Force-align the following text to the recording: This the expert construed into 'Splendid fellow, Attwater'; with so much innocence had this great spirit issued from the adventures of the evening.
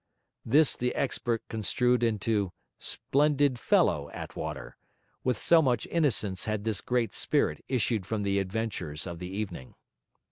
This 0.43 0.75
the 0.75 0.95
expert 0.95 1.43
construed 1.47 2.01
into 2.01 2.53
'Splendid 2.79 3.59
fellow, 3.59 4.09
Attwater'; 4.11 4.75
with 5.23 5.37
so 5.37 5.61
much 5.61 5.85
innocence 5.91 6.45
had 6.45 6.63
this 6.63 6.81
great 6.81 7.13
spirit 7.13 7.63
issued 7.69 8.07
from 8.07 8.23
the 8.23 8.39
adventures 8.39 9.05
of 9.05 9.19
the 9.19 9.29
evening. 9.29 9.75